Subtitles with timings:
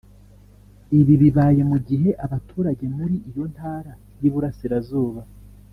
[0.99, 5.21] Ibi bibaye mu gihe abaturage muri iyo ntara y’Iburasirazuba